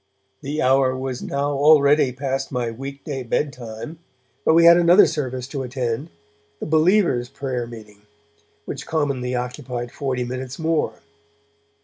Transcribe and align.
The 0.41 0.63
hour 0.63 0.97
was 0.97 1.21
now 1.21 1.51
already 1.51 2.11
past 2.11 2.51
my 2.51 2.71
weekday 2.71 3.21
bedtime, 3.21 3.99
but 4.43 4.55
we 4.55 4.65
had 4.65 4.75
another 4.77 5.05
service 5.05 5.45
to 5.49 5.61
attend, 5.61 6.09
the 6.59 6.65
Believers' 6.65 7.29
Prayer 7.29 7.67
Meeting, 7.67 8.01
which 8.65 8.87
commonly 8.87 9.35
occupied 9.35 9.91
forty 9.91 10.23
minutes 10.23 10.57
more. 10.57 10.93